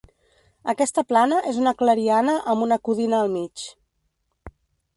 Aquesta 0.71 1.03
plana 1.11 1.41
és 1.51 1.59
una 1.65 1.73
clariana 1.83 2.37
amb 2.55 2.67
una 2.69 2.81
codina 2.89 3.19
al 3.21 3.31
mig. 3.37 3.67